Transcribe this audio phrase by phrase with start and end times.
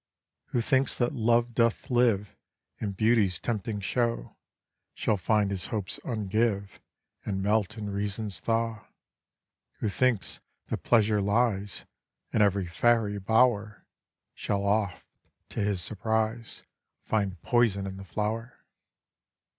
[0.45, 2.35] Who thinks that love doth live
[2.79, 4.35] In beauty's tempting show,
[4.95, 6.79] Shall find his hopes ungive,
[7.23, 8.87] And melt in reason's thaw;
[9.73, 11.85] Who thinks that pleasure lies
[12.33, 13.85] In every fairy bower,
[14.33, 15.05] Shall oft,
[15.49, 16.63] to his surprise,
[17.03, 18.65] Find poison in the flower.